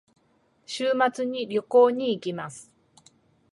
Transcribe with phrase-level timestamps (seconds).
[0.65, 2.71] 週末に旅行に行きます。